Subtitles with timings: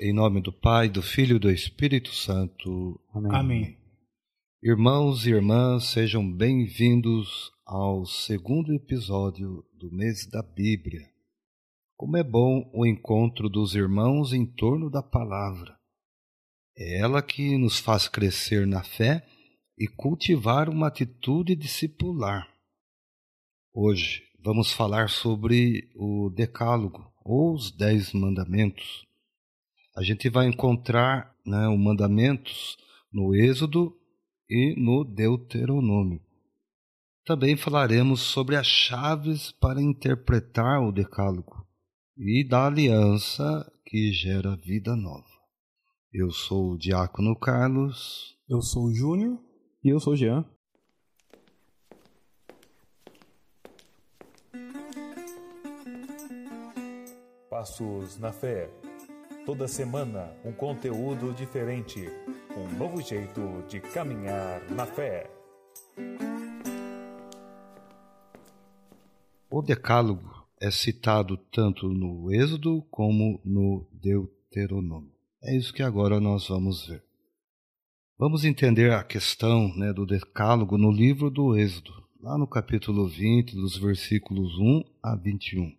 [0.00, 3.00] Em nome do Pai, do Filho e do Espírito Santo.
[3.12, 3.32] Amém.
[3.34, 3.78] Amém.
[4.62, 11.04] Irmãos e irmãs, sejam bem-vindos ao segundo episódio do mês da Bíblia.
[11.96, 15.76] Como é bom o encontro dos irmãos em torno da palavra.
[16.76, 19.26] É ela que nos faz crescer na fé
[19.76, 22.48] e cultivar uma atitude discipular.
[23.74, 29.07] Hoje vamos falar sobre o Decálogo, ou os Dez Mandamentos
[29.98, 32.76] a gente vai encontrar né, os mandamentos
[33.12, 33.92] no Êxodo
[34.48, 36.20] e no Deuteronômio.
[37.24, 41.66] Também falaremos sobre as chaves para interpretar o Decálogo
[42.16, 45.26] e da aliança que gera vida nova.
[46.12, 48.36] Eu sou o Diácono Carlos.
[48.48, 49.36] Eu sou o Júnior.
[49.82, 50.44] E eu sou o Jean.
[57.50, 58.70] Passos na fé.
[59.48, 62.04] Toda semana, um conteúdo diferente.
[62.54, 65.26] Um novo jeito de caminhar na fé.
[69.50, 75.14] O Decálogo é citado tanto no Êxodo como no Deuteronômio.
[75.42, 77.02] É isso que agora nós vamos ver.
[78.18, 83.54] Vamos entender a questão né, do Decálogo no livro do Êxodo, lá no capítulo 20,
[83.54, 85.74] dos versículos 1 a 21,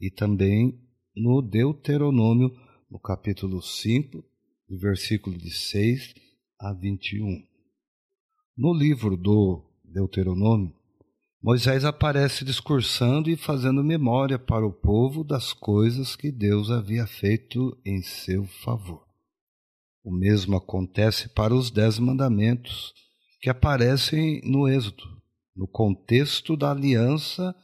[0.00, 0.76] e também
[1.14, 2.50] no Deuteronômio,
[2.90, 4.24] no capítulo 5,
[4.68, 6.14] do versículo de 6
[6.58, 7.42] a 21.
[8.56, 10.74] No livro do Deuteronômio,
[11.40, 17.78] Moisés aparece discursando e fazendo memória para o povo das coisas que Deus havia feito
[17.84, 19.06] em seu favor.
[20.02, 22.92] O mesmo acontece para os Dez Mandamentos,
[23.40, 25.04] que aparecem no Êxodo,
[25.54, 27.54] no contexto da aliança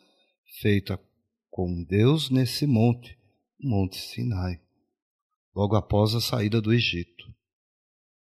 [0.60, 1.00] feita
[1.50, 3.18] com Deus nesse monte,
[3.60, 4.63] Monte Sinai
[5.54, 7.24] logo após a saída do Egito.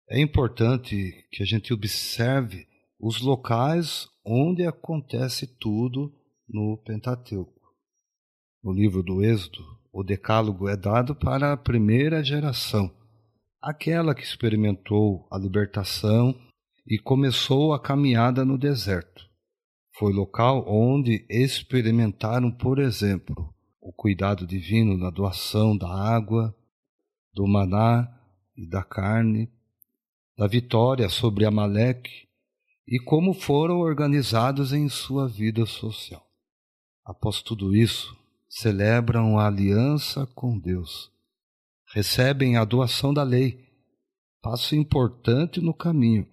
[0.10, 2.66] É importante que a gente observe
[3.00, 6.14] os locais onde acontece tudo
[6.48, 7.54] no Pentateuco.
[8.64, 12.92] No livro do Êxodo, o Decálogo é dado para a primeira geração,
[13.62, 16.34] aquela que experimentou a libertação
[16.86, 19.28] e começou a caminhada no deserto.
[19.98, 26.56] Foi local onde experimentaram, por exemplo, o cuidado divino na doação da água,
[27.38, 28.12] do maná
[28.58, 29.48] e da carne,
[30.36, 32.28] da vitória sobre Amaleque
[32.88, 36.26] e como foram organizados em sua vida social.
[37.06, 38.18] Após tudo isso,
[38.50, 41.12] celebram a aliança com Deus,
[41.94, 43.70] recebem a doação da lei,
[44.42, 46.28] passo importante no caminho,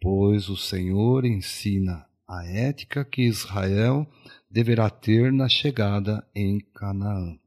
[0.00, 4.04] pois o Senhor ensina a ética que Israel
[4.50, 7.38] deverá ter na chegada em Canaã.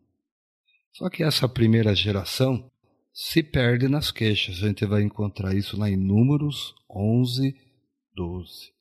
[0.93, 2.71] Só que essa primeira geração
[3.19, 4.63] se perde nas queixas.
[4.63, 7.55] A gente vai encontrar isso lá em Números 11,
[8.13, 8.71] 12.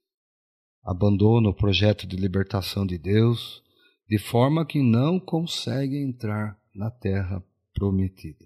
[0.85, 3.63] Abandona o projeto de libertação de Deus,
[4.07, 7.43] de forma que não consegue entrar na terra
[7.73, 8.45] prometida.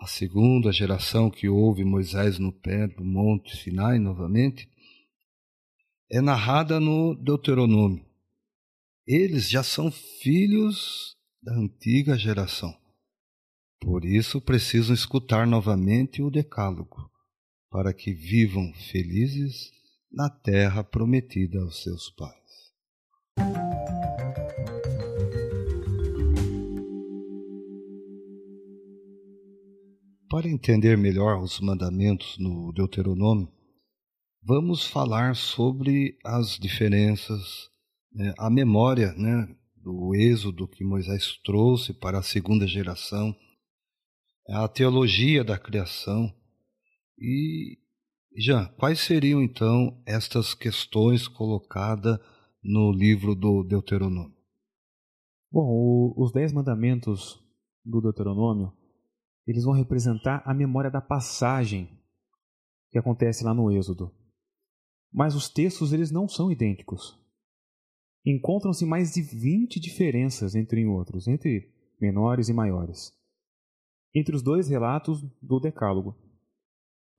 [0.00, 4.68] A segunda geração que ouve Moisés no pé do Monte Sinai novamente
[6.10, 8.04] é narrada no Deuteronômio.
[9.06, 12.81] Eles já são filhos da antiga geração.
[13.82, 17.10] Por isso precisam escutar novamente o Decálogo,
[17.68, 19.72] para que vivam felizes
[20.10, 22.32] na terra prometida aos seus pais.
[30.30, 33.48] Para entender melhor os mandamentos no Deuteronômio,
[34.40, 37.68] vamos falar sobre as diferenças,
[38.12, 43.36] né, a memória né, do êxodo que Moisés trouxe para a segunda geração
[44.48, 46.32] a teologia da criação.
[47.18, 47.78] E,
[48.36, 52.18] Jean, quais seriam então estas questões colocadas
[52.62, 54.36] no livro do Deuteronômio?
[55.50, 57.40] Bom, o, os Dez Mandamentos
[57.84, 58.72] do Deuteronômio,
[59.46, 61.98] eles vão representar a memória da passagem
[62.90, 64.10] que acontece lá no Êxodo.
[65.12, 67.18] Mas os textos eles não são idênticos.
[68.24, 73.12] Encontram-se mais de 20 diferenças entre outros, entre menores e maiores
[74.14, 76.16] entre os dois relatos do Decálogo.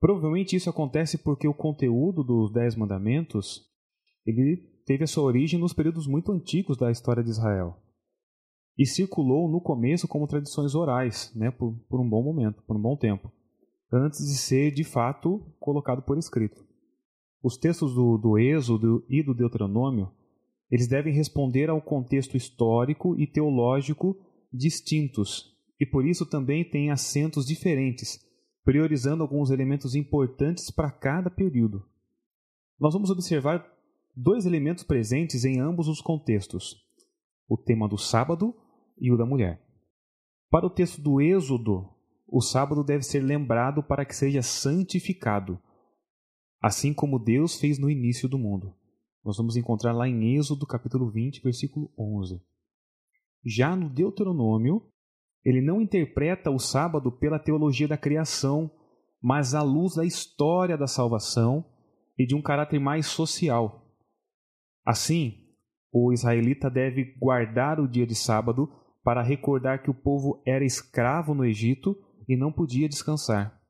[0.00, 3.62] Provavelmente isso acontece porque o conteúdo dos Dez Mandamentos
[4.26, 4.56] ele
[4.86, 7.76] teve a sua origem nos períodos muito antigos da história de Israel
[8.76, 12.82] e circulou no começo como tradições orais, né, por, por um bom momento, por um
[12.82, 13.32] bom tempo,
[13.92, 16.66] antes de ser de fato colocado por escrito.
[17.42, 20.10] Os textos do, do Êxodo e do Deuteronômio
[20.70, 24.16] eles devem responder ao contexto histórico e teológico
[24.52, 28.18] distintos e por isso também tem acentos diferentes,
[28.64, 31.86] priorizando alguns elementos importantes para cada período.
[32.78, 33.64] Nós vamos observar
[34.16, 36.76] dois elementos presentes em ambos os contextos:
[37.48, 38.54] o tema do sábado
[38.98, 39.62] e o da mulher.
[40.50, 41.88] Para o texto do Êxodo,
[42.26, 45.60] o sábado deve ser lembrado para que seja santificado,
[46.60, 48.74] assim como Deus fez no início do mundo.
[49.24, 52.40] Nós vamos encontrar lá em Êxodo, capítulo 20, versículo 11.
[53.44, 54.86] Já no Deuteronômio,
[55.44, 58.70] ele não interpreta o sábado pela teologia da criação,
[59.20, 61.64] mas à luz da história da salvação
[62.18, 63.86] e de um caráter mais social.
[64.84, 65.44] Assim,
[65.92, 68.68] o israelita deve guardar o dia de sábado
[69.02, 71.96] para recordar que o povo era escravo no Egito
[72.28, 73.60] e não podia descansar.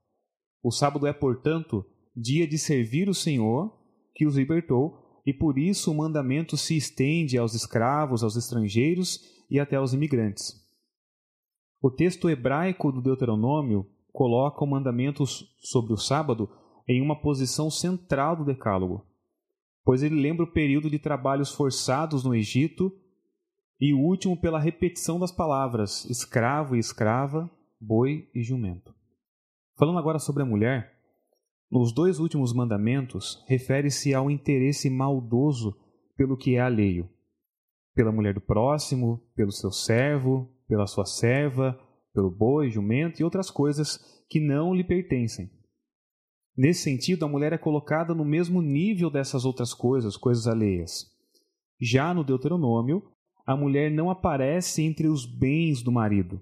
[0.62, 1.84] O sábado é, portanto,
[2.16, 3.76] dia de servir o Senhor,
[4.14, 9.20] que os libertou, e por isso o mandamento se estende aos escravos, aos estrangeiros
[9.50, 10.63] e até aos imigrantes.
[11.84, 16.48] O texto hebraico do Deuteronômio coloca o mandamento sobre o sábado
[16.88, 19.06] em uma posição central do Decálogo,
[19.84, 22.90] pois ele lembra o período de trabalhos forçados no Egito
[23.78, 28.94] e o último pela repetição das palavras escravo e escrava, boi e jumento.
[29.76, 30.98] Falando agora sobre a mulher,
[31.70, 35.76] nos dois últimos mandamentos refere-se ao interesse maldoso
[36.16, 37.10] pelo que é alheio,
[37.94, 41.78] pela mulher do próximo, pelo seu servo, pela sua serva,
[42.12, 45.50] pelo boi, jumento e outras coisas que não lhe pertencem.
[46.56, 51.06] Nesse sentido, a mulher é colocada no mesmo nível dessas outras coisas, coisas alheias.
[51.80, 53.02] Já no Deuteronômio,
[53.44, 56.40] a mulher não aparece entre os bens do marido,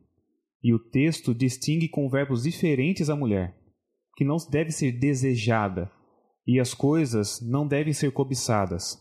[0.62, 3.56] e o texto distingue com verbos diferentes a mulher,
[4.14, 5.90] que não deve ser desejada,
[6.46, 8.98] e as coisas não devem ser cobiçadas,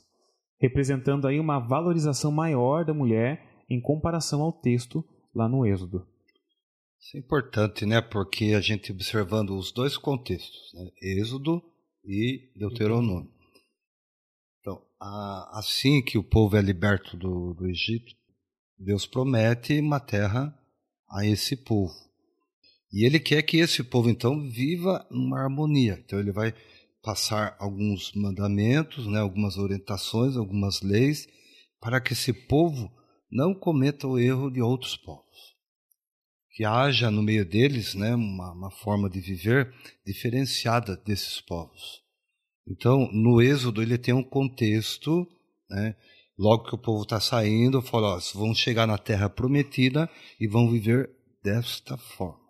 [0.60, 5.04] representando aí uma valorização maior da mulher em comparação ao texto
[5.34, 6.06] lá no Êxodo.
[7.00, 8.02] Isso é importante, né?
[8.02, 10.92] Porque a gente observando os dois contextos, né?
[11.02, 11.64] Êxodo
[12.04, 13.32] e Deuteronômio.
[14.60, 18.14] Então, assim que o povo é liberto do, do Egito,
[18.78, 20.54] Deus promete uma terra
[21.10, 21.94] a esse povo.
[22.92, 25.98] E ele quer que esse povo, então, viva uma harmonia.
[26.06, 26.54] Então, ele vai
[27.02, 31.26] passar alguns mandamentos, né, algumas orientações, algumas leis,
[31.80, 32.92] para que esse povo
[33.32, 35.56] não cometa o erro de outros povos.
[36.54, 39.74] Que haja no meio deles né, uma, uma forma de viver
[40.06, 42.02] diferenciada desses povos.
[42.68, 45.26] Então, no Êxodo, ele tem um contexto,
[45.70, 45.96] né,
[46.38, 50.70] logo que o povo está saindo, fala: ó, vão chegar na terra prometida e vão
[50.70, 51.10] viver
[51.42, 52.42] desta forma.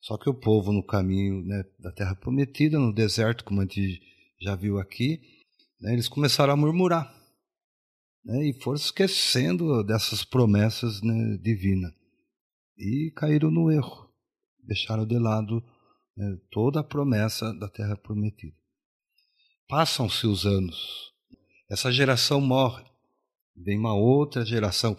[0.00, 4.02] Só que o povo, no caminho né, da terra prometida, no deserto, como a gente
[4.38, 5.20] já viu aqui,
[5.80, 7.23] né, eles começaram a murmurar
[8.24, 11.92] né, e foram esquecendo dessas promessas né, divinas.
[12.76, 14.10] E caíram no erro,
[14.58, 15.62] deixaram de lado
[16.16, 18.56] né, toda a promessa da terra prometida.
[19.68, 21.12] Passam-se os anos,
[21.70, 22.84] essa geração morre,
[23.56, 24.96] vem uma outra geração,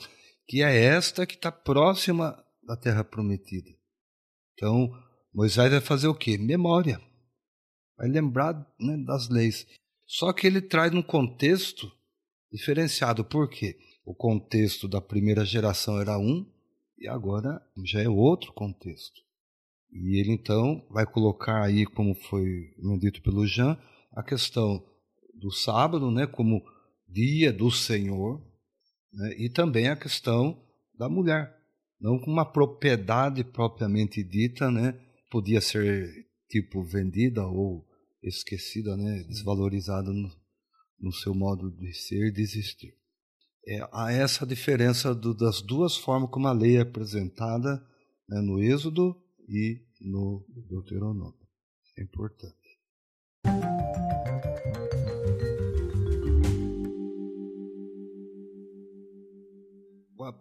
[0.48, 3.70] que é esta que está próxima da terra prometida.
[4.54, 4.90] Então,
[5.34, 6.38] Moisés vai fazer o quê?
[6.38, 7.00] Memória.
[7.98, 9.68] Vai lembrar né, das leis.
[10.06, 11.92] Só que ele traz um contexto
[12.56, 13.26] diferenciado.
[13.26, 13.78] Por quê?
[14.06, 16.46] O contexto da primeira geração era um
[16.98, 19.22] e agora já é outro contexto.
[19.92, 23.78] E ele então vai colocar aí, como foi dito pelo Jean,
[24.14, 24.84] a questão
[25.34, 26.64] do sábado, né, como
[27.08, 28.42] dia do Senhor,
[29.12, 30.62] né, e também a questão
[30.98, 31.54] da mulher,
[32.00, 34.98] não como uma propriedade propriamente dita, né,
[35.30, 36.10] podia ser
[36.50, 37.86] tipo vendida ou
[38.24, 40.30] esquecida, né, desvalorizada no,
[41.00, 42.96] no seu modo de ser e de existir.
[43.68, 47.84] É, há essa diferença do, das duas formas como a lei é apresentada
[48.30, 49.16] né, no Êxodo
[49.48, 51.34] e no Deuteronômio.
[51.98, 52.56] É importante.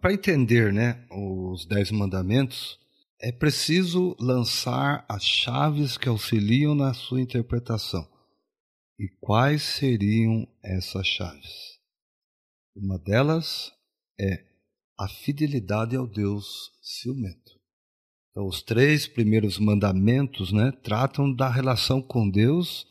[0.01, 2.79] Para entender né, os Dez Mandamentos,
[3.19, 8.07] é preciso lançar as chaves que auxiliam na sua interpretação.
[8.97, 11.79] E quais seriam essas chaves?
[12.73, 13.73] Uma delas
[14.17, 14.45] é
[14.97, 17.59] a fidelidade ao Deus ciumento.
[18.31, 22.87] Então, os três primeiros mandamentos né, tratam da relação com Deus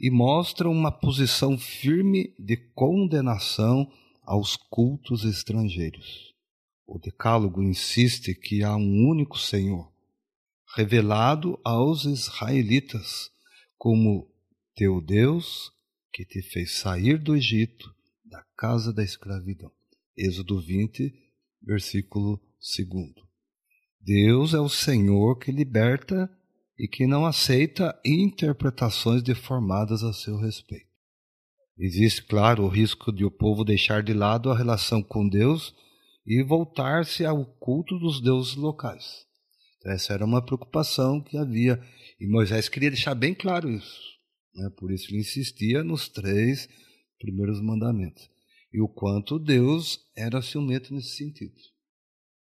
[0.00, 3.92] e mostram uma posição firme de condenação
[4.22, 6.32] aos cultos estrangeiros.
[6.86, 9.92] O Decálogo insiste que há um único Senhor,
[10.74, 13.30] revelado aos israelitas
[13.76, 14.31] como
[14.74, 15.70] teu Deus
[16.12, 19.70] que te fez sair do Egito, da casa da escravidão.
[20.16, 21.12] Êxodo 20,
[21.62, 22.40] versículo
[22.78, 23.12] 2.
[24.00, 26.30] Deus é o Senhor que liberta
[26.78, 30.90] e que não aceita interpretações deformadas a seu respeito.
[31.78, 35.74] Existe, claro, o risco de o povo deixar de lado a relação com Deus
[36.26, 39.26] e voltar-se ao culto dos deuses locais.
[39.84, 41.82] Essa era uma preocupação que havia,
[42.20, 44.11] e Moisés queria deixar bem claro isso.
[44.54, 44.70] Né?
[44.76, 46.68] Por isso ele insistia nos três
[47.18, 48.30] primeiros mandamentos.
[48.72, 51.54] E o quanto Deus era ciumento nesse sentido.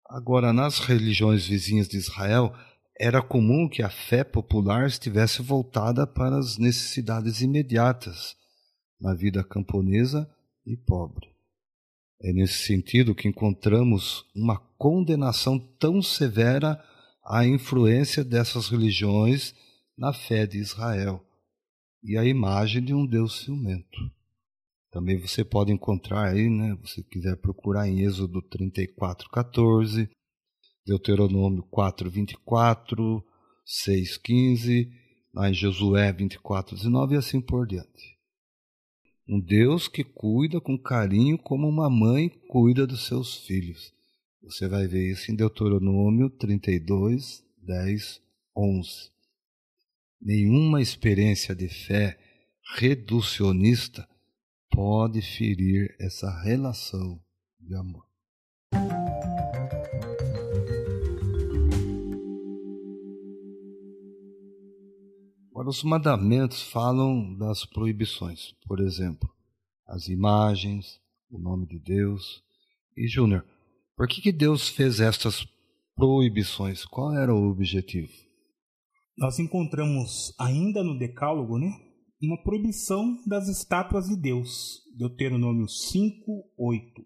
[0.07, 2.53] Agora, nas religiões vizinhas de Israel,
[2.99, 8.35] era comum que a fé popular estivesse voltada para as necessidades imediatas
[8.99, 10.29] na vida camponesa
[10.65, 11.29] e pobre.
[12.21, 16.83] É nesse sentido que encontramos uma condenação tão severa
[17.25, 19.55] à influência dessas religiões
[19.97, 21.25] na fé de Israel
[22.03, 23.99] e à imagem de um Deus ciumento.
[24.91, 30.09] Também você pode encontrar aí, né, se quiser procurar em Êxodo 34, 14,
[30.85, 33.23] Deuteronômio 4, 24,
[33.65, 34.91] 6, 15,
[35.33, 38.19] lá em Josué 24, 19 e assim por diante.
[39.27, 43.93] Um Deus que cuida com carinho como uma mãe cuida dos seus filhos.
[44.43, 48.21] Você vai ver isso em Deuteronômio 32, 10,
[48.57, 49.11] 11.
[50.21, 52.15] Nenhuma experiência de fé
[52.77, 54.07] reducionista
[54.69, 57.19] pode ferir essa relação
[57.59, 58.05] de amor.
[65.49, 69.27] Agora, os mandamentos falam das proibições, por exemplo,
[69.87, 71.01] as imagens,
[71.31, 72.43] o nome de Deus.
[72.95, 73.43] E, Júnior,
[73.95, 75.45] por que, que Deus fez estas
[75.95, 76.85] proibições?
[76.85, 78.30] Qual era o objetivo?
[79.17, 81.71] Nós encontramos ainda no Decálogo, né,
[82.21, 84.81] uma proibição das estátuas de Deus.
[84.97, 87.05] Deuteronômio 5, 8.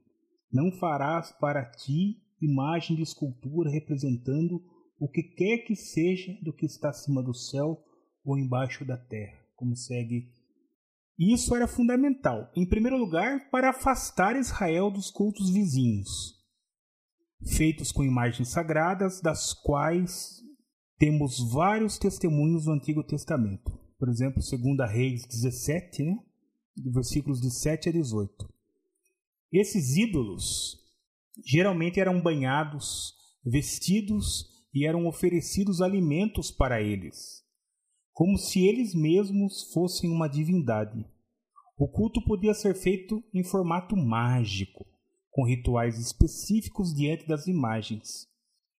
[0.52, 4.62] Não farás para ti imagem de escultura representando
[5.00, 7.84] o que quer que seja do que está acima do céu
[8.24, 10.32] ou embaixo da terra, como segue.
[11.18, 16.36] Isso era fundamental, em primeiro lugar, para afastar Israel dos cultos vizinhos,
[17.56, 20.42] feitos com imagens sagradas, das quais
[20.98, 23.72] temos vários testemunhos no Antigo Testamento.
[23.98, 26.18] Por exemplo, 2 Reis 17, né?
[26.78, 28.54] versículos de 7 a 18.
[29.52, 30.80] Esses ídolos
[31.46, 37.46] geralmente eram banhados, vestidos e eram oferecidos alimentos para eles
[38.16, 41.06] como se eles mesmos fossem uma divindade.
[41.78, 44.88] O culto podia ser feito em formato mágico,
[45.30, 48.26] com rituais específicos diante das imagens,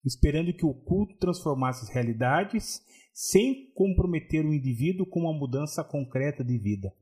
[0.06, 2.82] esperando que o culto transformasse as realidades
[3.14, 6.94] sem comprometer o indivíduo com uma mudança concreta de vida.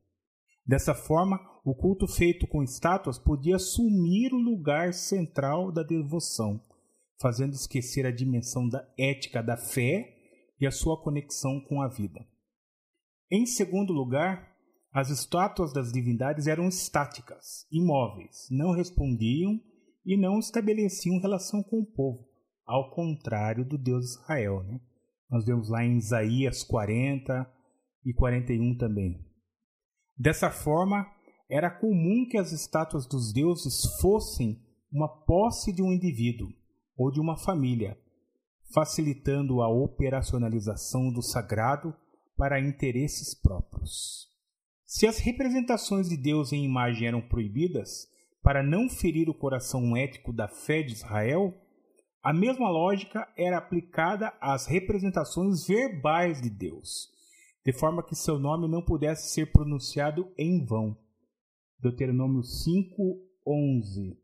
[0.66, 6.62] Dessa forma, o culto feito com estátuas podia assumir o lugar central da devoção,
[7.20, 10.14] fazendo esquecer a dimensão da ética da fé
[10.60, 12.26] e a sua conexão com a vida.
[13.30, 14.54] Em segundo lugar,
[14.92, 19.60] as estátuas das divindades eram estáticas, imóveis, não respondiam
[20.06, 22.24] e não estabeleciam relação com o povo,
[22.66, 24.62] ao contrário do Deus Israel.
[24.64, 24.80] Né?
[25.30, 27.50] Nós vemos lá em Isaías 40
[28.04, 29.24] e 41 também.
[30.16, 31.06] Dessa forma,
[31.48, 36.48] era comum que as estátuas dos deuses fossem uma posse de um indivíduo
[36.96, 37.98] ou de uma família,
[38.72, 41.94] facilitando a operacionalização do sagrado
[42.36, 44.28] para interesses próprios.
[44.86, 48.06] Se as representações de Deus em imagem eram proibidas
[48.42, 51.54] para não ferir o coração ético da fé de Israel,
[52.24, 57.10] a mesma lógica era aplicada às representações verbais de Deus,
[57.62, 60.96] de forma que seu nome não pudesse ser pronunciado em vão.
[61.78, 64.16] Deuteronômio 5:11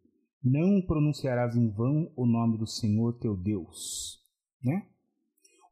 [0.42, 4.18] Não pronunciarás em vão o nome do Senhor teu Deus,
[4.64, 4.88] né?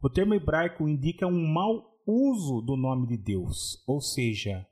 [0.03, 4.67] O termo hebraico indica um mau uso do nome de Deus, ou seja,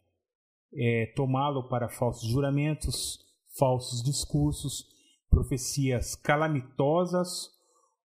[0.74, 3.18] é, tomá-lo para falsos juramentos,
[3.58, 4.95] falsos discursos,
[5.36, 7.50] profecias calamitosas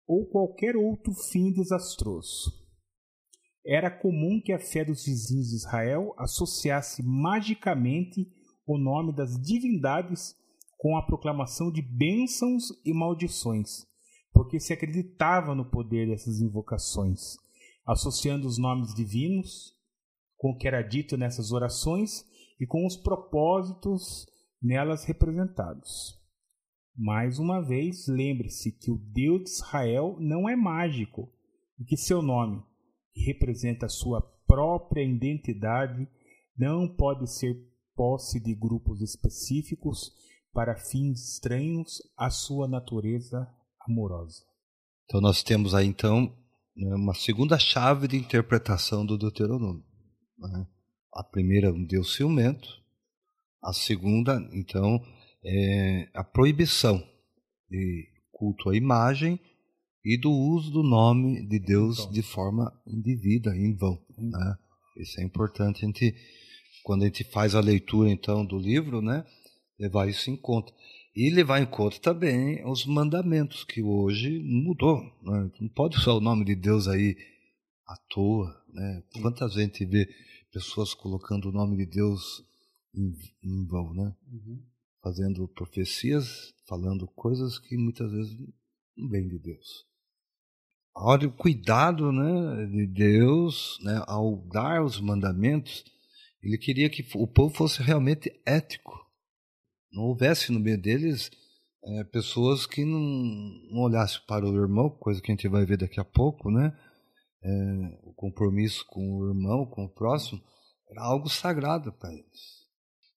[0.05, 2.51] ou qualquer outro fim desastroso.
[3.65, 8.27] Era comum que a fé dos vizinhos de Israel associasse magicamente
[8.67, 10.35] o nome das divindades
[10.77, 13.85] com a proclamação de bênçãos e maldições,
[14.33, 17.37] porque se acreditava no poder dessas invocações
[17.85, 19.73] associando os nomes divinos
[20.37, 22.25] com o que era dito nessas orações
[22.59, 24.25] e com os propósitos
[24.61, 26.20] nelas representados.
[27.03, 31.33] Mais uma vez, lembre-se que o Deus de Israel não é mágico
[31.79, 32.61] e que seu nome,
[33.11, 36.07] que representa sua própria identidade,
[36.55, 37.57] não pode ser
[37.95, 40.11] posse de grupos específicos
[40.53, 44.43] para fins estranhos à sua natureza amorosa.
[45.05, 46.37] Então nós temos aí então
[46.75, 49.83] né, uma segunda chave de interpretação do Deuteronômio.
[50.37, 50.67] Né?
[51.15, 52.69] A primeira, um Deus ciumento.
[53.63, 55.03] A segunda, então,
[55.43, 57.03] é a proibição
[57.69, 59.39] de culto à imagem
[60.03, 62.11] e do uso do nome de Deus então.
[62.11, 64.01] de forma indevida, em vão.
[64.17, 64.55] Né?
[64.97, 66.15] Isso é importante a gente,
[66.83, 69.23] quando a gente faz a leitura então do livro, né,
[69.79, 70.73] levar isso em conta.
[71.15, 75.01] E levar em conta também os mandamentos, que hoje mudou.
[75.21, 75.51] Né?
[75.59, 77.17] Não pode usar o nome de Deus aí
[77.87, 78.55] à toa.
[78.73, 79.03] Né?
[79.21, 80.07] Quantas vezes a gente vê
[80.51, 82.43] pessoas colocando o nome de Deus
[82.95, 84.15] em, em vão, né?
[84.31, 84.70] Uhum.
[85.01, 88.37] Fazendo profecias, falando coisas que muitas vezes
[88.95, 89.85] não vêm de Deus.
[90.95, 95.83] Olha o cuidado né, de Deus né, ao dar os mandamentos,
[96.43, 98.99] ele queria que o povo fosse realmente ético.
[99.91, 101.31] Não houvesse no meio deles
[101.83, 102.99] é, pessoas que não,
[103.71, 106.77] não olhassem para o irmão, coisa que a gente vai ver daqui a pouco, né?
[107.43, 110.41] É, o compromisso com o irmão, com o próximo,
[110.89, 112.60] era algo sagrado para eles.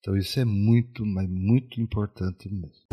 [0.04, 2.84] Então isso é muito, mas muito importante mesmo.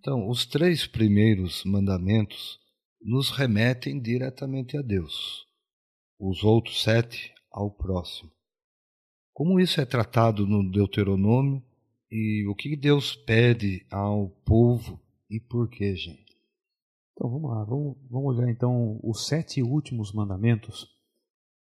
[0.00, 2.58] Então, os três primeiros mandamentos
[3.00, 5.46] nos remetem diretamente a Deus,
[6.18, 8.32] os outros sete ao próximo.
[9.32, 11.62] Como isso é tratado no Deuteronômio
[12.10, 16.27] e o que Deus pede ao povo e por quê, gente?
[17.18, 20.86] Então vamos lá, vamos, vamos olhar então os sete últimos mandamentos.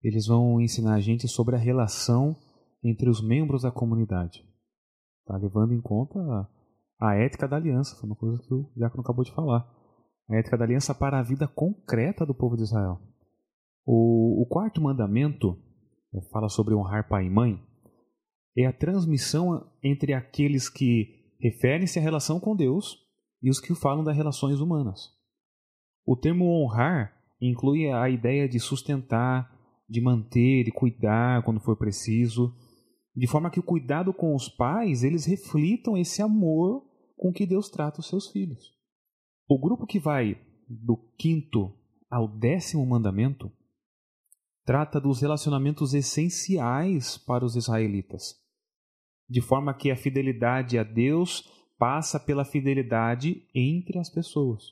[0.01, 2.35] Eles vão ensinar a gente sobre a relação
[2.83, 4.43] entre os membros da comunidade,
[5.23, 5.37] tá?
[5.37, 6.19] levando em conta
[6.99, 9.71] a ética da aliança, foi uma coisa que o Diácono acabou de falar.
[10.27, 12.99] A ética da aliança para a vida concreta do povo de Israel.
[13.85, 15.55] O, o quarto mandamento
[16.11, 17.61] né, fala sobre honrar pai e mãe.
[18.57, 22.97] É a transmissão entre aqueles que referem-se à relação com Deus
[23.43, 25.14] e os que falam das relações humanas.
[26.05, 29.51] O termo honrar inclui a ideia de sustentar,
[29.89, 32.55] de manter e cuidar quando for preciso,
[33.15, 37.69] de forma que o cuidado com os pais, eles reflitam esse amor com que Deus
[37.69, 38.73] trata os seus filhos.
[39.47, 41.73] O grupo que vai do quinto
[42.09, 43.51] ao décimo mandamento
[44.65, 48.35] trata dos relacionamentos essenciais para os israelitas,
[49.29, 54.63] de forma que a fidelidade a Deus passa pela fidelidade entre as pessoas.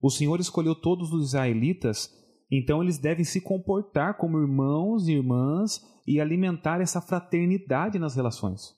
[0.00, 2.10] O Senhor escolheu todos os israelitas
[2.50, 8.74] então eles devem se comportar como irmãos e irmãs e alimentar essa fraternidade nas relações.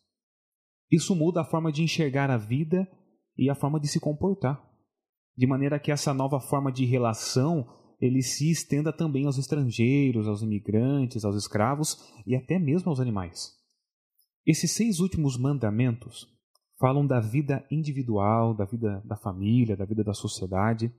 [0.91, 2.87] Isso muda a forma de enxergar a vida
[3.39, 4.63] e a forma de se comportar,
[5.35, 7.67] de maneira que essa nova forma de relação
[7.99, 13.53] ele se estenda também aos estrangeiros, aos imigrantes, aos escravos e até mesmo aos animais.
[14.45, 16.27] Esses seis últimos mandamentos
[16.79, 20.93] falam da vida individual, da vida da família, da vida da sociedade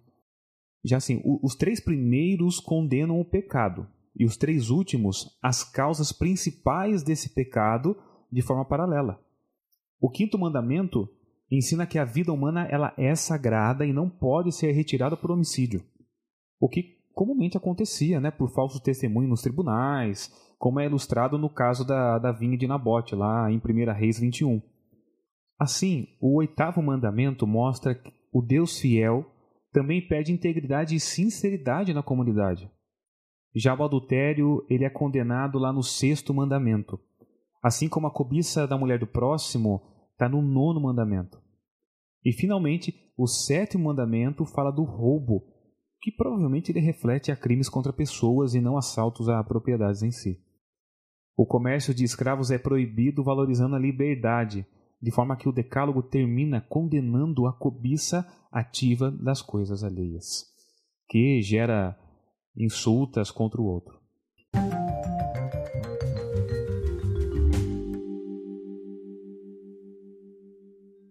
[0.84, 7.04] já assim, os três primeiros condenam o pecado e os três últimos as causas principais
[7.04, 7.96] desse pecado
[8.32, 9.20] de forma paralela.
[10.00, 11.08] O quinto mandamento
[11.50, 15.84] ensina que a vida humana ela é sagrada e não pode ser retirada por homicídio.
[16.60, 21.86] O que comumente acontecia né, por falso testemunho nos tribunais, como é ilustrado no caso
[21.86, 24.62] da, da vinha de Nabote, lá em 1 Reis 21.
[25.60, 29.33] Assim, o oitavo mandamento mostra o Deus fiel
[29.74, 32.72] também pede integridade e sinceridade na comunidade.
[33.56, 37.00] Já o adultério, ele é condenado lá no sexto mandamento.
[37.62, 39.82] Assim como a cobiça da mulher do próximo
[40.12, 41.42] está no nono mandamento.
[42.24, 45.44] E finalmente, o sétimo mandamento fala do roubo,
[46.02, 50.40] que provavelmente ele reflete a crimes contra pessoas e não assaltos a propriedades em si.
[51.36, 54.68] O comércio de escravos é proibido valorizando a liberdade,
[55.04, 60.46] de forma que o decálogo termina condenando a cobiça ativa das coisas alheias,
[61.10, 62.00] que gera
[62.56, 64.00] insultas contra o outro.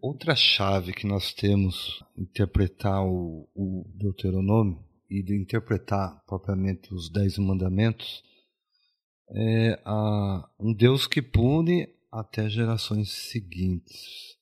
[0.01, 7.37] Outra chave que nós temos interpretar o, o Deuteronômio e de interpretar propriamente os Dez
[7.37, 8.25] Mandamentos
[9.29, 14.37] é a, um Deus que pune até gerações seguintes.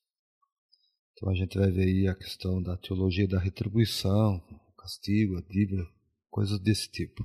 [1.13, 4.43] Então a gente vai ver aí a questão da teologia da retribuição,
[4.77, 5.87] castigo, a dívida,
[6.29, 7.23] coisas desse tipo.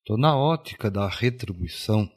[0.00, 2.10] Então, na ótica da retribuição,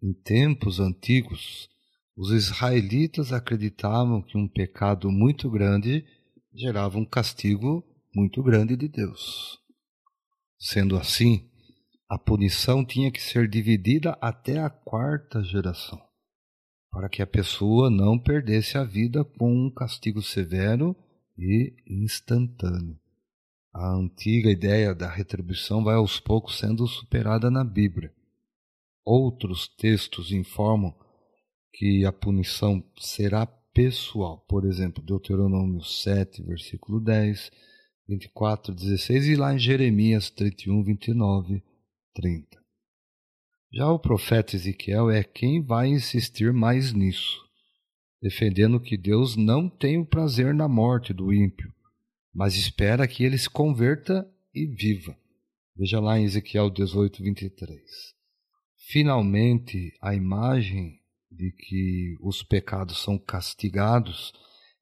[0.00, 1.68] em tempos antigos,
[2.16, 6.06] os israelitas acreditavam que um pecado muito grande
[6.54, 9.58] gerava um castigo muito grande de Deus.
[10.56, 11.50] Sendo assim,
[12.08, 16.03] a punição tinha que ser dividida até a quarta geração
[16.94, 20.96] para que a pessoa não perdesse a vida com um castigo severo
[21.36, 22.96] e instantâneo.
[23.74, 28.14] A antiga ideia da retribuição vai aos poucos sendo superada na Bíblia.
[29.04, 30.94] Outros textos informam
[31.72, 34.46] que a punição será pessoal.
[34.48, 37.50] Por exemplo, Deuteronômio 7, versículo 10,
[38.08, 41.60] 24, 16 e lá em Jeremias 31, 29,
[42.14, 42.63] 30.
[43.74, 47.44] Já o profeta Ezequiel é quem vai insistir mais nisso,
[48.22, 51.74] defendendo que Deus não tem o prazer na morte do ímpio,
[52.32, 55.18] mas espera que ele se converta e viva.
[55.76, 57.82] Veja lá em Ezequiel 18, 23.
[58.76, 64.32] Finalmente, a imagem de que os pecados são castigados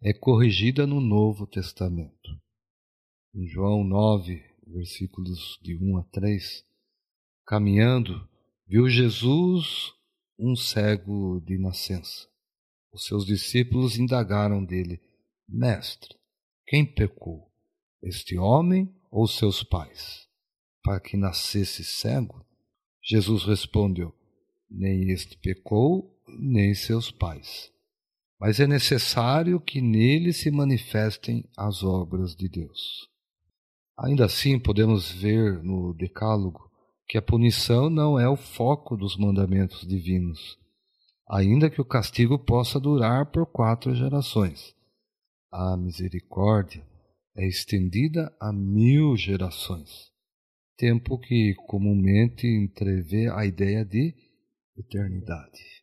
[0.02, 2.31] é corrigida no Novo Testamento.
[3.35, 6.62] Em João 9, versículos de 1 a 3,
[7.46, 8.28] caminhando,
[8.72, 9.92] Viu Jesus
[10.38, 12.26] um cego de nascença.
[12.90, 14.98] Os seus discípulos indagaram dele:
[15.46, 16.16] Mestre,
[16.66, 17.52] quem pecou,
[18.02, 20.26] este homem ou seus pais,
[20.82, 22.46] para que nascesse cego?
[23.04, 24.11] Jesus respondeu:
[24.70, 27.70] Nem este pecou, nem seus pais.
[28.40, 33.06] Mas é necessário que nele se manifestem as obras de Deus.
[33.98, 36.71] Ainda assim, podemos ver no Decálogo
[37.08, 40.58] que a punição não é o foco dos mandamentos divinos,
[41.28, 44.74] ainda que o castigo possa durar por quatro gerações.
[45.50, 46.86] A misericórdia
[47.36, 50.10] é estendida a mil gerações,
[50.76, 54.14] tempo que comumente entrevê a ideia de
[54.76, 55.82] eternidade.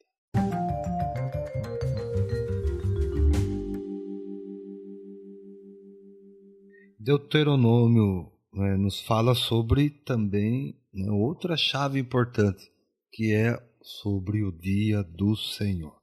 [6.99, 12.71] Deuteronômio né, nos fala sobre também né, outra chave importante,
[13.11, 15.99] que é sobre o dia do Senhor.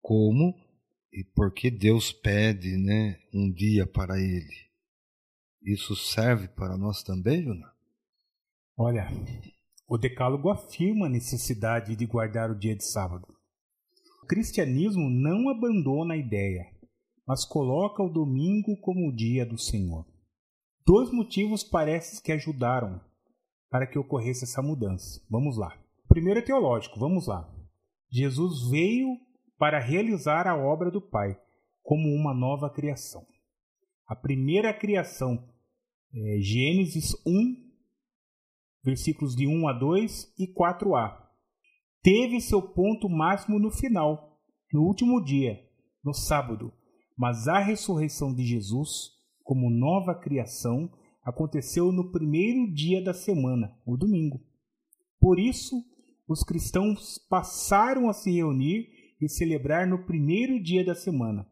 [0.00, 0.54] Como
[1.12, 4.66] e por que Deus pede né, um dia para ele?
[5.62, 7.72] Isso serve para nós também, Juna?
[8.78, 9.08] Olha,
[9.88, 13.26] o Decálogo afirma a necessidade de guardar o dia de sábado.
[14.22, 16.70] O cristianismo não abandona a ideia,
[17.26, 20.06] mas coloca o domingo como o dia do Senhor.
[20.84, 23.00] Dois motivos parecem que ajudaram
[23.70, 25.20] para que ocorresse essa mudança.
[25.30, 25.76] Vamos lá.
[26.08, 27.52] Primeiro é teológico, vamos lá.
[28.10, 29.18] Jesus veio
[29.58, 31.38] para realizar a obra do Pai
[31.82, 33.26] como uma nova criação.
[34.06, 35.48] A primeira criação,
[36.14, 37.66] é Gênesis 1,
[38.84, 41.26] versículos de 1 a 2 e 4a,
[42.02, 44.38] teve seu ponto máximo no final,
[44.72, 45.58] no último dia,
[46.04, 46.72] no sábado,
[47.16, 49.10] mas a ressurreição de Jesus,
[49.42, 50.88] como nova criação,
[51.26, 54.40] aconteceu no primeiro dia da semana, o domingo.
[55.18, 55.84] Por isso,
[56.28, 61.44] os cristãos passaram a se reunir e celebrar no primeiro dia da semana.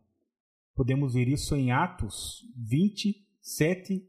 [0.76, 4.08] Podemos ver isso em Atos 27,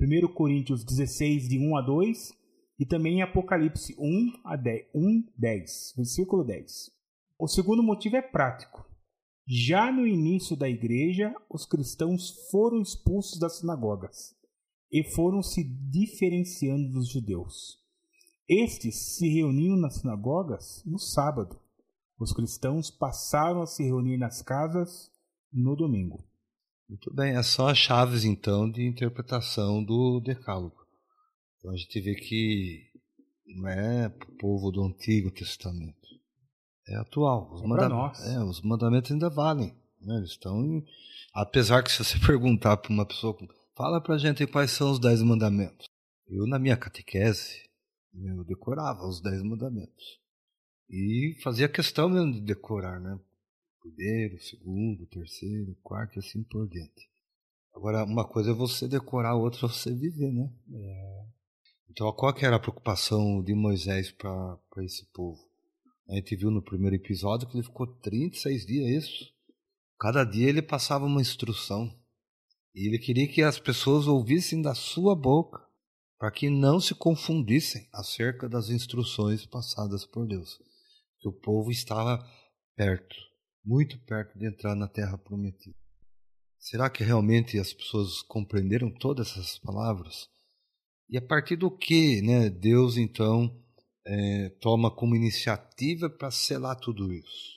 [0.00, 2.32] 1 Coríntios 16, de 1 a 2,
[2.78, 6.90] e também em Apocalipse 1 a 10, 1, 10, versículo 10.
[7.38, 8.88] O segundo motivo é prático.
[9.46, 14.40] Já no início da igreja, os cristãos foram expulsos das sinagogas
[14.92, 17.78] e foram se diferenciando dos judeus.
[18.46, 21.58] Estes se reuniam nas sinagogas no sábado.
[22.18, 25.10] Os cristãos passaram a se reunir nas casas
[25.50, 26.24] no domingo.
[26.88, 30.76] Muito bem, é só as chaves então de interpretação do Decálogo.
[31.58, 32.82] Então a gente vê que
[33.46, 36.08] não é para o povo do Antigo Testamento,
[36.86, 37.50] é atual.
[37.54, 38.20] Os, é manda nós.
[38.26, 39.74] É, os mandamentos ainda valem.
[40.00, 40.16] Né?
[40.16, 40.84] Eles estão,
[41.32, 43.34] apesar que se você perguntar para uma pessoa
[43.74, 45.86] Fala pra gente quais são os dez mandamentos.
[46.28, 47.68] Eu, na minha catequese,
[48.14, 50.20] eu decorava os dez mandamentos.
[50.90, 53.18] E fazia questão mesmo de decorar, né?
[53.80, 57.10] Primeiro, segundo, terceiro, quarto e assim por diante.
[57.74, 60.52] Agora, uma coisa é você decorar, outra é você viver, né?
[60.74, 61.26] É.
[61.90, 65.40] Então, qual que era a preocupação de Moisés para esse povo?
[66.08, 69.32] A gente viu no primeiro episódio que ele ficou 36 dias, é isso?
[69.98, 71.90] Cada dia ele passava uma instrução.
[72.74, 75.60] E ele queria que as pessoas ouvissem da sua boca,
[76.18, 80.58] para que não se confundissem acerca das instruções passadas por Deus.
[81.18, 82.24] Que o povo estava
[82.76, 83.16] perto,
[83.64, 85.76] muito perto de entrar na terra prometida.
[86.58, 90.28] Será que realmente as pessoas compreenderam todas essas palavras?
[91.10, 93.52] E a partir do que né, Deus então
[94.06, 97.52] é, toma como iniciativa para selar tudo isso?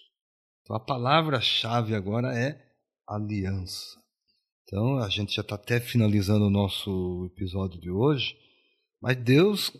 [0.64, 2.60] Então a palavra-chave agora é
[3.08, 4.04] aliança.
[4.68, 8.36] Então, a gente já está até finalizando o nosso episódio de hoje,
[9.00, 9.72] mas Deus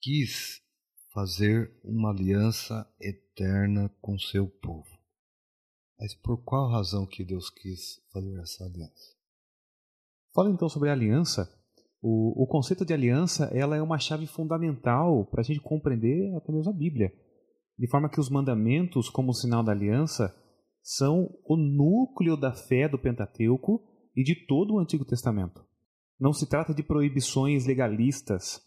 [0.00, 0.62] quis
[1.12, 4.88] fazer uma aliança eterna com seu povo.
[5.98, 9.14] Mas por qual razão que Deus quis fazer essa aliança?
[10.34, 11.46] Fala então sobre a aliança.
[12.00, 16.50] O, o conceito de aliança ela é uma chave fundamental para a gente compreender até
[16.50, 17.12] mesmo a Bíblia.
[17.78, 20.34] De forma que os mandamentos, como sinal da aliança,
[20.82, 25.64] são o núcleo da fé do Pentateuco e de todo o Antigo Testamento.
[26.18, 28.62] Não se trata de proibições legalistas.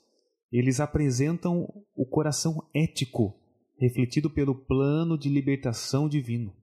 [0.51, 3.36] Eles apresentam o coração ético,
[3.79, 6.53] refletido pelo plano de libertação divino.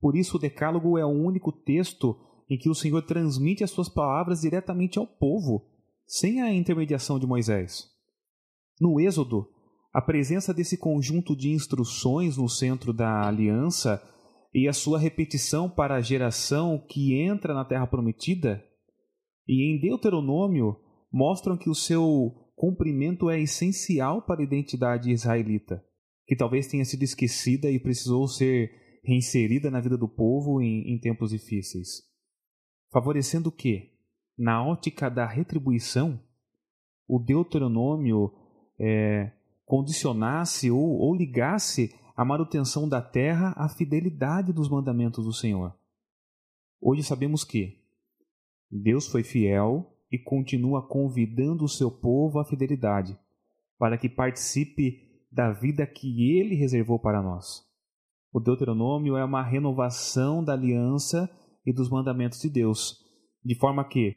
[0.00, 3.88] Por isso, o Decálogo é o único texto em que o Senhor transmite as suas
[3.88, 5.66] palavras diretamente ao povo,
[6.06, 7.90] sem a intermediação de Moisés.
[8.80, 9.48] No Êxodo,
[9.92, 14.02] a presença desse conjunto de instruções no centro da aliança
[14.56, 18.64] e a sua repetição para a geração que entra na terra prometida,
[19.46, 20.80] e em Deuteronômio
[21.12, 25.84] mostram que o seu cumprimento é essencial para a identidade israelita,
[26.26, 28.70] que talvez tenha sido esquecida e precisou ser
[29.04, 32.02] reinserida na vida do povo em, em tempos difíceis.
[32.90, 33.92] Favorecendo o que?
[34.38, 36.18] Na ótica da retribuição,
[37.06, 38.32] o Deuteronômio
[38.80, 39.32] é,
[39.66, 45.76] condicionasse ou, ou ligasse a manutenção da terra à fidelidade dos mandamentos do Senhor.
[46.80, 47.84] Hoje sabemos que
[48.70, 53.18] Deus foi fiel e continua convidando o seu povo à fidelidade,
[53.78, 57.66] para que participe da vida que ele reservou para nós.
[58.32, 61.30] O Deuteronômio é uma renovação da aliança
[61.66, 63.04] e dos mandamentos de Deus,
[63.44, 64.16] de forma que,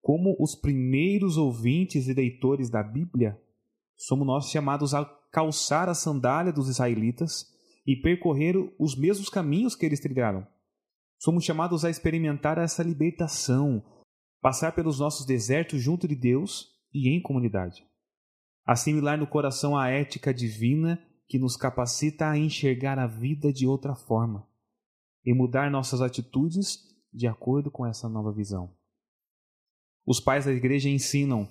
[0.00, 3.38] como os primeiros ouvintes e leitores da Bíblia,
[3.96, 5.04] somos nós chamados a
[5.34, 7.52] calçar a sandália dos israelitas
[7.84, 10.46] e percorrer os mesmos caminhos que eles trilharam.
[11.18, 13.84] Somos chamados a experimentar essa libertação,
[14.40, 17.84] passar pelos nossos desertos junto de Deus e em comunidade.
[18.64, 23.96] Assimilar no coração a ética divina que nos capacita a enxergar a vida de outra
[23.96, 24.46] forma
[25.26, 26.78] e mudar nossas atitudes
[27.12, 28.72] de acordo com essa nova visão.
[30.06, 31.50] Os pais da igreja ensinam,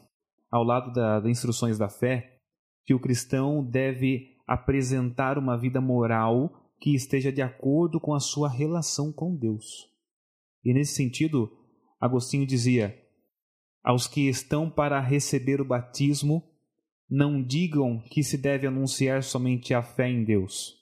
[0.50, 2.33] ao lado das instruções da fé,
[2.86, 8.50] que o cristão deve apresentar uma vida moral que esteja de acordo com a sua
[8.50, 9.90] relação com Deus.
[10.64, 11.50] E nesse sentido,
[12.00, 12.98] Agostinho dizia:
[13.84, 16.44] Aos que estão para receber o batismo,
[17.10, 20.74] não digam que se deve anunciar somente a fé em Deus.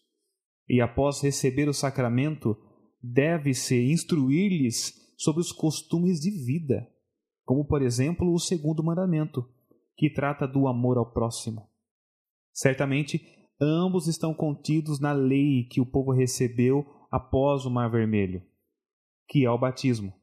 [0.68, 2.58] E após receber o sacramento,
[3.02, 6.88] deve-se instruir-lhes sobre os costumes de vida,
[7.46, 9.48] como por exemplo o segundo mandamento,
[9.96, 11.71] que trata do amor ao próximo.
[12.54, 13.22] Certamente,
[13.60, 18.42] ambos estão contidos na lei que o povo recebeu após o Mar Vermelho,
[19.28, 20.14] que é o batismo.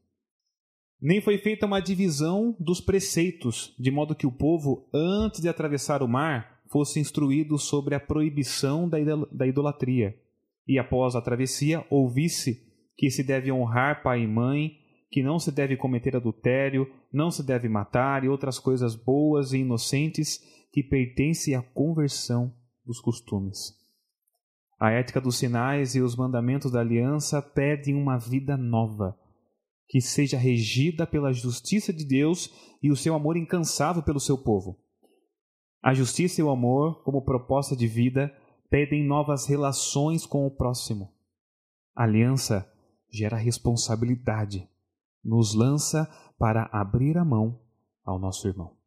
[1.01, 6.03] Nem foi feita uma divisão dos preceitos, de modo que o povo, antes de atravessar
[6.03, 10.19] o mar, fosse instruído sobre a proibição da idolatria,
[10.67, 14.73] e após a travessia ouvisse que se deve honrar pai e mãe,
[15.11, 19.59] que não se deve cometer adultério, não se deve matar e outras coisas boas e
[19.59, 20.41] inocentes
[20.79, 22.55] que pertencem à conversão
[22.87, 23.77] dos costumes.
[24.79, 29.19] A ética dos sinais e os mandamentos da aliança pedem uma vida nova,
[29.89, 32.49] que seja regida pela justiça de Deus
[32.81, 34.79] e o seu amor incansável pelo seu povo.
[35.83, 38.33] A justiça e o amor, como proposta de vida,
[38.71, 41.13] pedem novas relações com o próximo.
[41.93, 42.73] A aliança
[43.11, 44.69] gera responsabilidade,
[45.25, 47.61] nos lança para abrir a mão
[48.05, 48.78] ao nosso irmão.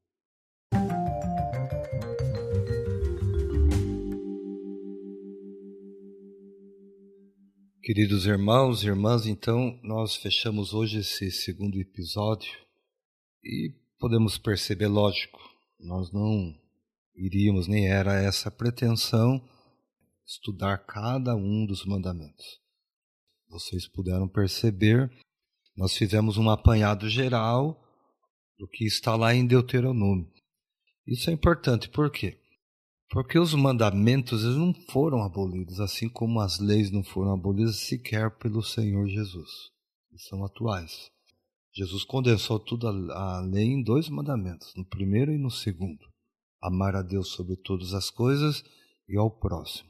[7.93, 12.49] Queridos irmãos e irmãs, então nós fechamos hoje esse segundo episódio
[13.43, 15.37] e podemos perceber, lógico,
[15.77, 16.57] nós não
[17.13, 19.45] iríamos, nem era essa pretensão,
[20.25, 22.61] estudar cada um dos mandamentos
[23.49, 25.11] vocês puderam perceber,
[25.75, 27.77] nós fizemos um apanhado geral
[28.57, 30.31] do que está lá em Deuteronômio.
[31.05, 32.40] Isso é importante, por quê?
[33.11, 38.31] Porque os mandamentos eles não foram abolidos, assim como as leis não foram abolidas sequer
[38.37, 39.49] pelo Senhor Jesus.
[40.09, 41.11] Eles são atuais.
[41.73, 46.05] Jesus condensou tudo a lei em dois mandamentos, no primeiro e no segundo:
[46.61, 48.63] amar a Deus sobre todas as coisas
[49.09, 49.89] e ao próximo.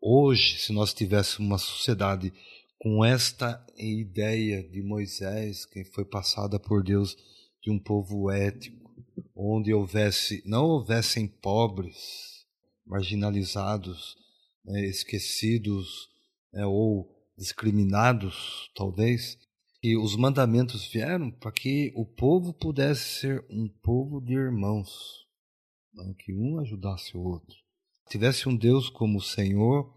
[0.00, 2.32] Hoje, se nós tivéssemos uma sociedade
[2.78, 7.14] com esta ideia de Moisés, que foi passada por Deus
[7.62, 8.89] de um povo ético,
[9.34, 12.44] onde houvesse não houvessem pobres,
[12.86, 14.16] marginalizados,
[14.64, 16.08] né, esquecidos
[16.52, 19.38] né, ou discriminados, talvez,
[19.82, 24.90] e os mandamentos vieram para que o povo pudesse ser um povo de irmãos,
[25.94, 27.56] né, que um ajudasse o outro,
[28.08, 29.90] tivesse um Deus como o Senhor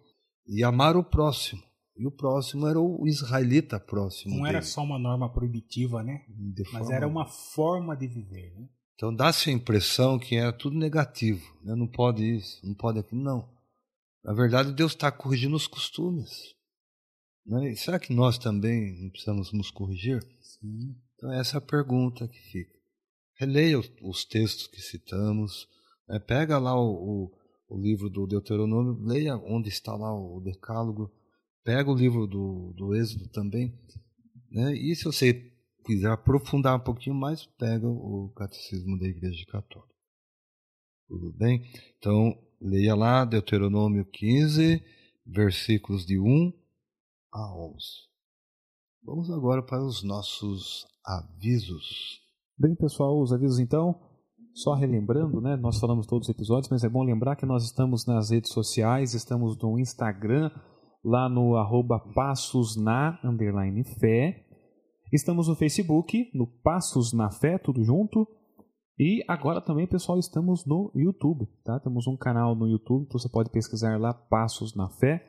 [0.48, 1.62] e amar o próximo
[1.98, 4.36] E o próximo era o israelita próximo.
[4.38, 4.72] Não era dele.
[4.72, 6.26] só uma norma proibitiva, né?
[6.30, 8.68] De Mas forma- era uma forma de viver, né?
[8.96, 11.44] Então dá-se a impressão que era tudo negativo.
[11.64, 11.76] Né?
[11.76, 13.22] Não pode isso, não pode aquilo.
[13.22, 13.52] Não.
[14.24, 16.56] Na verdade, Deus está corrigindo os costumes.
[17.46, 17.72] Né?
[17.72, 20.22] E será que nós também não precisamos nos corrigir?
[20.42, 20.96] Sim.
[21.16, 22.74] Então essa é a pergunta que fica.
[23.36, 25.68] Releia os, os textos que citamos,
[26.08, 26.20] né?
[26.20, 27.32] pega lá o, o,
[27.70, 31.12] o livro do Deuteronômio, leia onde está lá o Decálogo,
[31.64, 33.74] pega o livro do, do Êxodo também,
[34.52, 34.76] né?
[34.76, 35.53] e se você
[35.84, 39.94] quiser aprofundar um pouquinho mais, pega o Catecismo da Igreja Católica.
[41.08, 41.62] Tudo bem?
[41.98, 44.82] Então, leia lá Deuteronômio 15,
[45.26, 46.54] versículos de 1
[47.34, 47.78] a 11.
[49.04, 52.22] Vamos agora para os nossos avisos.
[52.58, 54.00] Bem, pessoal, os avisos então.
[54.54, 55.56] Só relembrando, né?
[55.58, 59.14] Nós falamos todos os episódios, mas é bom lembrar que nós estamos nas redes sociais,
[59.14, 60.52] estamos no Instagram,
[61.04, 64.46] lá no arroba passos na underline fé.
[65.14, 68.28] Estamos no Facebook, no Passos na Fé, tudo junto.
[68.98, 71.80] E agora também, pessoal, estamos no YouTube, tá?
[71.80, 75.24] Temos um canal no YouTube, então você pode pesquisar lá Passos na Fé.